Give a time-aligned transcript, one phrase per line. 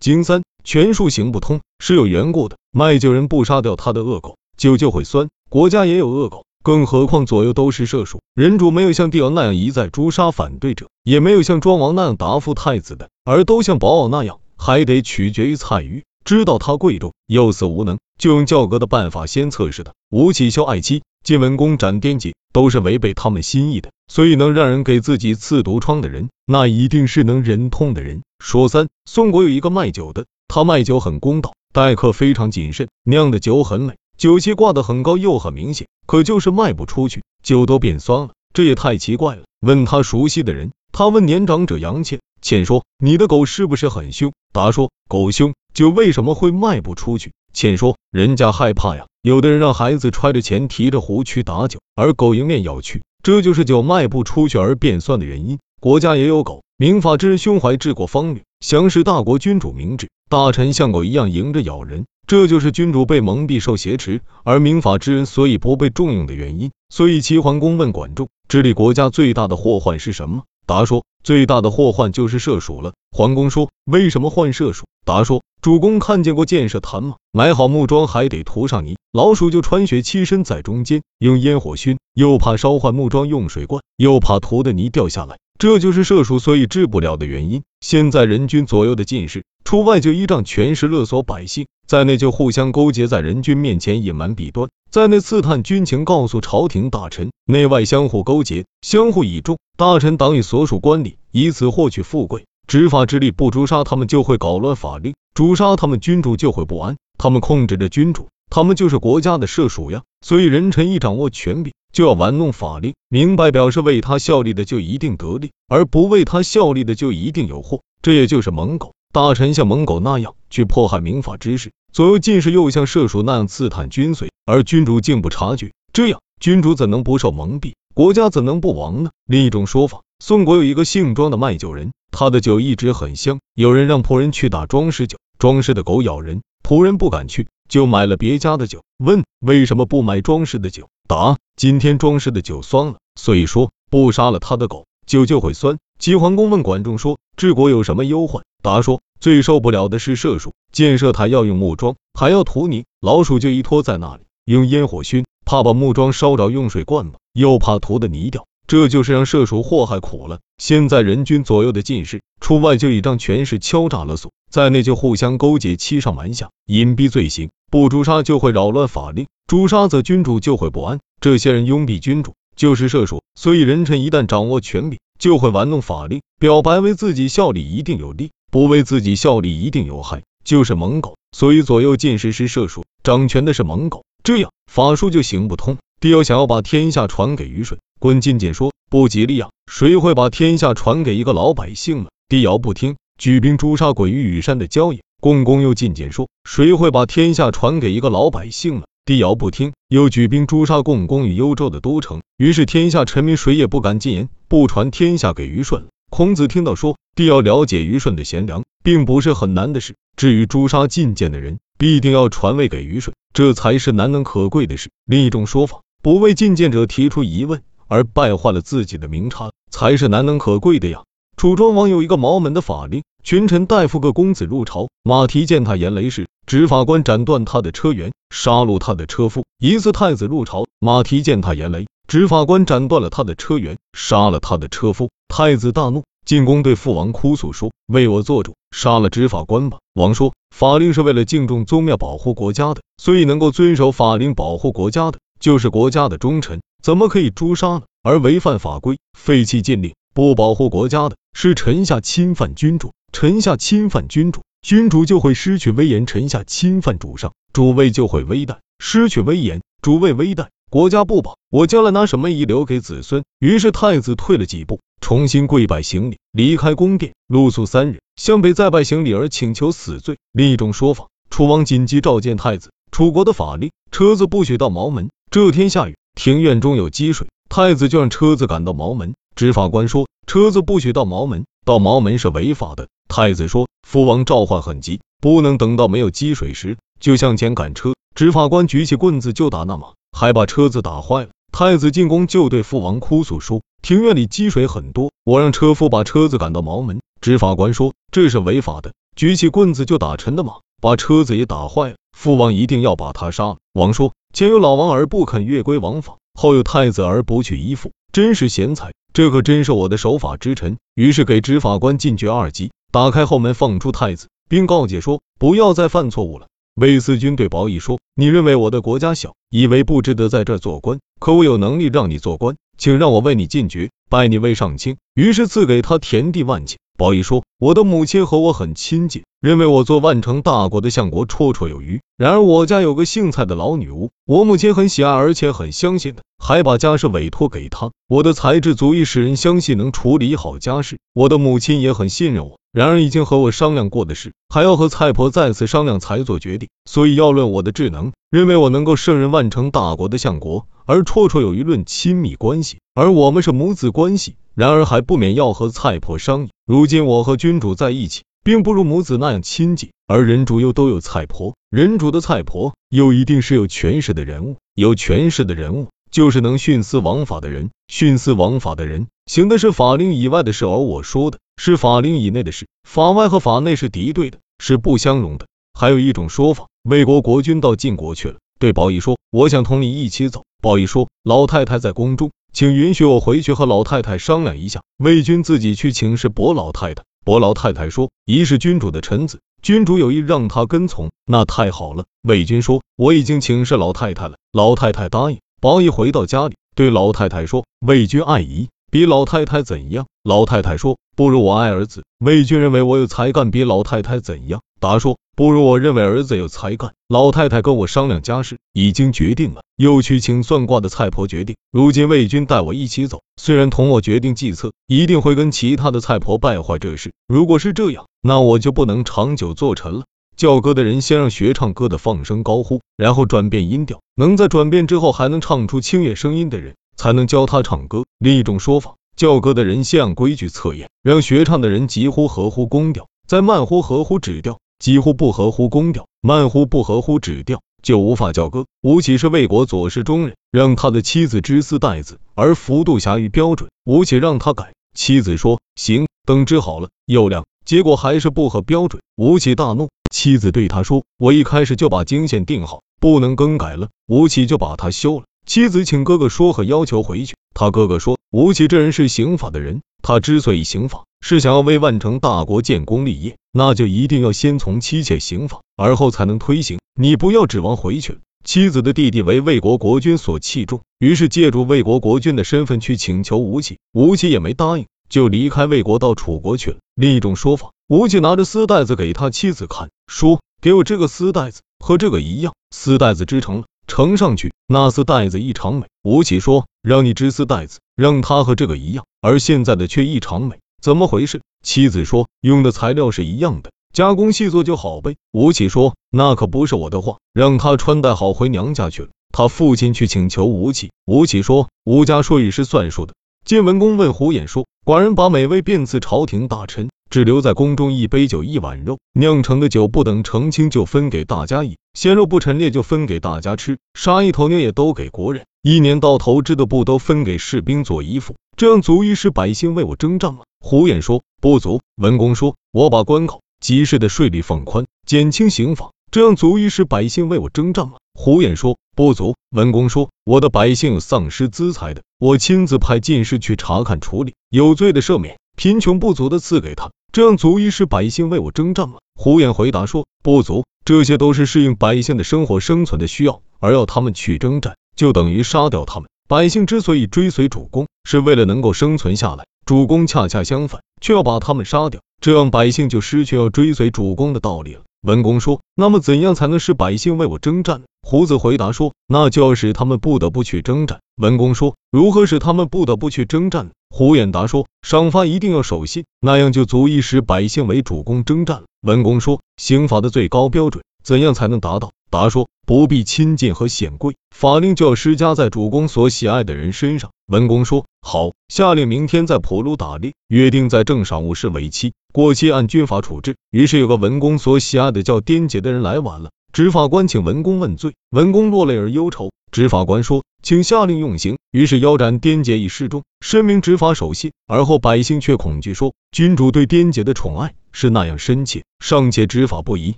[0.00, 2.56] 经三，全数行不通，是有缘故的。
[2.70, 5.28] 卖酒人不杀掉他的恶狗，酒就会酸。
[5.50, 8.20] 国家也有恶狗，更何况左右都是射手。
[8.34, 16.04] 人主没有像帝尧那样一再诛杀反对者，也没有像庄王那样答复太子的，而都像宝敖那样，还得取决于蔡馀。
[16.24, 19.94] 知道他贵重，又死无能，就用教格的办法先测试他。
[20.10, 23.90] 吴起修爱妻，晋文公斩颠辑，都是违背他们心意的。
[24.10, 28.22] 所以能让人给自己刺毒疮的人，那一定是能忍痛的人。
[28.42, 39.42] 说三，宋国有一个卖酒的，他卖酒很公道，待客非常谨慎，酿的酒很美，酒气挂得很高又很明显，可就是卖不出去，酒都变酸了，这也太奇怪了。
[39.60, 44.32] 问他熟悉的人，他问年长者杨倩，倩说你的狗是不是很凶？
[44.52, 45.52] 答说狗凶。
[45.74, 47.32] 酒为什么会卖不出去？
[47.52, 55.58] 倩说：“人家害怕呀，有的人让孩子揣着钱提着壶去打酒，而狗迎面咬去，这就是酒卖不出去而变酸的原因。
[55.80, 66.70] 国家也有狗，明法之人胸怀治国方略，想使大国君主明智，大臣像狗一样迎着咬人，这就是君主被蒙蔽受挟持，而明法之人所以不被重用的原因。
[66.88, 70.44] 所以齐桓公问管仲，治理国家最大的祸患是什么？
[70.64, 72.94] 答说：最大的祸患就是射鼠了。
[73.10, 74.86] 桓公说：为什么患射鼠？
[75.04, 77.16] 答说：主公看见过建设坛吗？
[77.32, 87.62] 买好木桩还得涂上泥，老鼠就穿穴栖身在中间，用烟火熏，又怕烧坏木桩用水灌，又怕涂的泥掉下来，这就是射鼠所以治不了的原因。
[87.82, 102.44] 现在人君左右的进士，出外就依仗权势勒索百姓，在内就互相勾结，在人君面前隐瞒弊端，在内刺探军情，告诉朝廷大臣，内外相互勾结，相互倚重，大臣党与所属官吏，以此获取富贵。
[102.66, 106.96] 执法之力不诛杀他们，就会搞乱法令；诛杀他们，君主就会不安。
[107.16, 110.02] 他们控制着君主，他们就是国家的社属呀。
[110.20, 112.94] 所以人臣一掌握权柄，就要玩弄法令。
[113.08, 117.80] 明白表示为他效力的就一定得利，而不为他效力的就一定有祸。
[118.02, 118.92] 这也就是猛狗。
[119.10, 127.72] 大臣像猛狗那样去迫害明法之士，左右进士又像射鼠那样刺探军随，而君主竟不察觉，这样君主怎能不受蒙蔽？
[127.94, 129.10] 国家怎能不亡呢？
[129.26, 131.92] 另一种说法，宋国有一个姓庄的卖酒人。
[132.10, 138.82] 他的酒一直很香，有人让仆人去打庄氏酒，庄氏的狗咬人，仆人不敢去，就买了别家的酒。
[138.98, 140.88] 问为什么不买庄氏的酒？
[141.06, 145.78] 答今天庄氏的酒酸了，所以说不杀了他的狗，酒就会酸。
[145.98, 148.42] 齐桓公问管仲说治国有什么忧患？
[148.62, 158.46] 答说最受不了的是射鼠，建设台要用木桩，还要涂泥，老鼠就一拖在那里，用烟火熏，怕把木桩烧着，用水灌吧，又怕涂的泥掉。
[158.68, 160.40] 这就是让射鼠祸害苦了。
[160.58, 167.48] 现在人均左右的进士，出外就倚仗权势敲诈勒索，在内就互相勾结，欺上瞒下，隐蔽罪行。
[167.70, 171.00] 不诛杀就会扰乱法令，诛杀则君主就会不安。
[171.18, 173.22] 这些人拥蔽君主，就是射鼠。
[173.34, 181.16] 所以人臣一旦掌握权柄，就会玩弄法令，表白为自己效力一定有利，不为自己效力一定有害，就是猛狗。
[181.34, 185.78] 所以左右进士是射鼠，掌权的是猛狗，这样法术就行不通。
[186.00, 192.10] 帝尧想要把天下传给虞舜，鲧进谏说不吉利啊，谁会把天下传给一个老百姓呢？
[192.28, 195.00] 帝尧不听，举兵诛杀鲧于羽山的郊野。
[195.20, 198.82] 共工又进谏说谁会把天下传给一个老百姓呢？
[199.04, 202.20] 帝尧不听，又举兵诛杀共工于幽州的都城。
[202.36, 205.86] 于是天下臣民谁也不敢进言，不传天下给虞舜了。
[206.10, 209.96] 孔子听到说帝尧了解虞舜的贤良，并不是很难的事。
[210.16, 214.90] 至于诛杀进谏的人，必定要传位给虞舜，这才是难能可贵的事。
[215.04, 215.80] 另一种说法。
[216.00, 221.02] 不为进谏者提出疑问而败坏了自己的名差，才是难能可贵的呀。
[221.36, 229.44] 楚庄王有一个毛门的法令，群臣大夫个公子入朝，马蹄践踏严雷时，执法官斩断他的车辕，杀戮他的车夫。
[229.58, 235.10] 一次太子入朝，马蹄践踏严雷，执法官斩断了他的车辕，杀了他的车夫。
[235.28, 247.82] 太子大怒，进宫对父王哭诉说：“为我做主，杀了执法官吧。”王说：“法令是为了敬重宗庙，保护国家的，所以能够遵守法令，保护国家的。”就是国家的忠臣，怎么可以诛杀呢？
[248.02, 252.92] 而违反法规、废弃禁令、不保护国家的，是臣下侵犯君主。
[253.12, 258.58] 臣下侵犯君主，君主就会失去威严；臣下侵犯主上，主位就会危殆。
[258.78, 263.24] 失去威严，主位危殆，国家不保，我将来拿什么遗留给子孙？
[263.38, 270.18] 于是太子退了几步，重新跪拜行礼，离开宫殿，露宿三日，向北再拜行礼而请求死罪。
[270.32, 275.08] 另一种说法，楚王紧急召见太子，楚国的法令，车子不许到毛门。
[275.30, 279.12] 这天下雨，庭院中有积水，太子就让车子赶到茅门。
[279.36, 282.88] 执法官说，车子不许到茅门，到茅门是违法的。
[283.08, 287.92] 太子说，父王召唤很急，不能等到没有积水时就向前赶车。
[288.14, 291.28] 执法官举起棍子就打那马，还把车子打坏了。
[291.52, 297.02] 太子进宫就对父王哭诉说，庭院里积水很多，我让车夫把车子赶到茅门。
[297.20, 298.94] 执法官说，这是违法的。
[299.14, 301.96] 举起棍子就打臣的马，把车子也打坏了。
[302.18, 303.58] 父王一定要把他杀了。
[303.74, 308.92] 王说：前有老王而不肯越归王法，后有太子而不去依附，真是贤才。
[309.12, 310.78] 这可真是我的守法之臣。
[310.96, 316.48] 于是给执法官进爵二级，打开后门放出太子，并告诫说：不要再犯错误了。
[316.74, 324.96] 魏思军对宝义说：你认为我的国家小，以为不值得在这做官，可我有能力让你做官，请让我为你进爵，拜你为上卿。
[325.14, 326.74] 于是赐给他田地万顷。
[326.96, 332.00] 宝义说：“我的母亲和我很亲近，认为我做万城大国的相国绰绰有余。
[332.16, 337.90] 然而我家有个姓蔡的老女巫，我母亲很喜爱，而且很相信的，还把家事委托给她。
[338.08, 340.98] 我的才智足以使人相信能处理好家事。
[341.12, 346.68] 我的母亲也很信任我，然而已经和我商量过的事，还要和蔡婆再次商量才做决定。
[346.88, 350.68] 所以要论我的智能，认为我能够胜任万城大国的相国。
[350.86, 356.48] 而绰绰有余论亲密关系，而我们是母子关系。”然而还不免要和蔡婆商议。
[356.66, 364.56] 如今我和君主在一起，并不如母子那样亲近，而人主又都有蔡婆，人主的蔡婆又一定是有权势的人物。
[364.74, 372.66] 有权势的人物就是能徇私枉法的人，徇私枉法的人行的是法令以外的事，而我说的是法令以内的事。
[372.82, 375.46] 法外和法内是敌对的，是不相容的。
[375.72, 384.80] 还有一种说法，魏国国君到晋国去了，对宝义说：“我想同你一起走。”宝义说：“老太太在宫中。”请允许我回去和老太太商量一下。
[384.98, 387.04] 魏军自己去请示伯老太太。
[387.24, 395.38] 伯老太太说：“一是君主的臣子，君主有意让他跟从，那太好了。”魏军说：“我已经请示老太太了。”老太太答应。
[395.60, 404.60] 宝义回到家里，对老太太说：“魏军爱姨，比老太太怎样？”老太太说：“不如我爱儿子。”魏军认为我有才干，比老太太怎样？
[404.80, 405.18] 答说。
[405.36, 406.94] 不如我认为儿子有才干。
[407.06, 411.54] 老太太跟我商量家事，已经决定了，又去请算卦的蔡婆决定。
[411.70, 417.12] 如今魏军带我一起走，虽然同我决定计策，一定会跟其他的蔡婆败坏这事。
[417.28, 420.06] 如果是这样，那我就不能长久做臣了。
[420.36, 428.04] 叫歌的人先让学唱歌的放声高呼，然后转变音调，能在转变之后还能唱出清越声音的人，才能教他唱歌。
[428.18, 434.58] 另一种说法，教歌的人先按规矩测验，让学唱的人急呼合乎宫调，再慢呼合乎指调。
[434.78, 438.66] 几乎不合乎宫调，慢乎不合乎指调，就无法教歌。
[438.80, 443.70] 吴起是魏国左氏中人，让他的妻子知丝带子，而幅度狭于标准。
[443.84, 449.02] 吴起让他改，妻子说行，等织好了又量，结果还是不合标准。
[449.16, 455.24] 吴起大怒，妻子对他说：“我一开始就把经线定好，不能更改了。”吴起就把他休了。
[455.48, 457.34] 妻子请哥哥说和，要求回去。
[457.54, 466.78] 他哥哥说：“吴起这人是刑法的人，他之所以刑法。”是想要为万城大国建功立业，那就一定要先从妻妾刑法，而后才能推行。
[467.00, 468.18] 你不要指望回去了。
[468.44, 476.76] 妻子的弟弟为魏国国君所器重，于是借助魏国国君的身份去请求吴起，吴起也没答应，就离开魏国到楚国去了。
[476.94, 485.86] 另一种说法，吴起拿着丝带子给他妻子看，说：“给我这个丝带子，和这个一样。”丝带子织成了，呈上去，那丝带子异常美。
[486.04, 491.40] 吴起说：“让你织丝带子，让它和这个一样，而现在的却异常美。”怎么回事？
[491.64, 495.16] 妻子说，用的材料是一样的，加工细作就好呗。
[495.32, 499.08] 吴起说，那可不是我的话，让他穿戴好回娘家去了。
[499.32, 503.14] 他父亲去请求吴起，吴起说，吴家说也是算数的。
[503.44, 520.40] 晋文公问胡衍说，寡人把美味便赐朝廷大臣，只留在宫中一杯酒一碗肉，酿成的酒不等澄清就分给大家饮，鲜肉不陈列就分给大家吃，杀一头牛也都给国人，一年到头织的布都分给士兵做衣服，这样足以使百姓为我征战吗？
[520.60, 521.80] 胡衍说不足。
[521.96, 529.36] 文公说：“我把关口、集市的税率放宽，减轻刑罚，这样足以使百姓为我征战吗？”胡衍说不足。
[529.54, 540.64] 文公说：“我的百姓有丧失资财的，我亲自派进士去查看处理，有罪的赦免，贫穷不足的赐给他，这样足以使百姓为我征战吗？”胡衍回答说不足。
[540.84, 546.10] 这些都是适应百姓的生活生存的需要，而要他们去征战，就等于杀掉他们。
[546.28, 549.46] 百姓之所以追随主公，是为了能够生存下来。
[549.64, 554.80] 主公恰恰相反，却要把他们杀掉，这样百姓就失去要追随主公的道理了。
[555.02, 589.30] 文公说：“那么怎样才能使百姓为我征战？”胡子回答说：“那就要使他们不得不去征战。”文公说：“如何使他们不得不去征战？”胡衍答说：“赏罚一定要守信，那样就足以使百姓为主公征战。”文公说：“刑罚的最高标准怎样才能达到？”答说：“不必亲近和显贵，法令就要施加在主公所喜爱的人身上。”文公说：“好，下令明天在普鲁打猎，约定在正晌午时为期，过期按军法处置。”于是有个文公所喜爱的叫颠杰的人来晚了，执法官请文公问罪，文公落泪而忧愁。
[589.50, 594.32] 执法官说：“请下令用刑。”于是腰斩颠杰以示众，申明执法守信。
[594.46, 599.96] 而后百姓却恐惧说：“君主对颠杰的宠爱是那样深切，尚且执法不疑，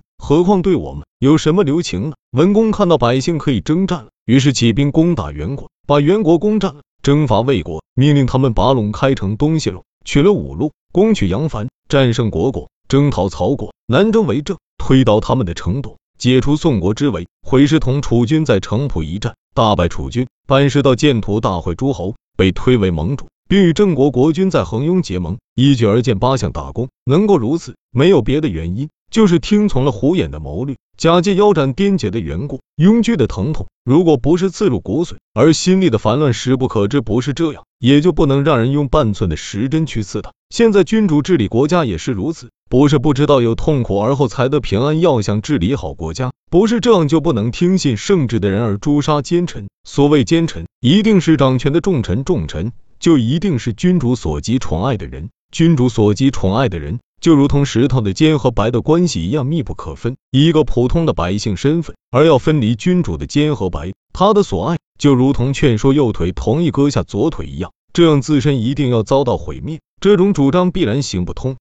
[0.23, 2.12] 何况对我们有什么留情呢？
[2.33, 17.27] 文公看到百姓可以征战了，于是起兵攻打元国，把元国攻占了，征伐魏国，命令他们拔陇开城东西路，取了五路，攻取杨樊，战胜国国，征讨曹国，南征为郑，推倒他们的城垛，解除宋国之围。
[17.43, 23.27] 毁师同楚军在城濮一战，大败楚军，班师到建土大会诸侯，被推为盟主。
[23.49, 26.89] 并与郑国国君在横雍结盟，一举而建八项大功。
[27.05, 32.61] 能够如此，没有别的原因，就是听从了虎眼的谋略，假借腰斩颠姐的缘故。
[32.76, 40.33] 拥居的疼痛，如果不是刺入骨髓，而心力的烦乱实不可知不是这样，也就不能让人用半寸的时针去刺他。
[40.49, 49.69] 现在君主治理国家也是如此，不是不知道有痛苦而后才得平安，要想治理好国家，不是这样就不能听信圣旨的人而诛杀奸臣。
[49.85, 52.73] 所谓奸臣，一定是掌权的重臣，重臣。
[52.99, 60.17] 就一定是君主所极宠爱的人，君主所极宠爱的人，就如同石头的尖和白的关系一样密不可分。
[60.31, 69.81] 一个普通的百姓身份，而要分离君主的尖和白，他的所爱就如同劝说右腿同意割下左腿一样，这样自身一定要遭到毁灭。
[70.00, 71.57] 这种主张必然行不通。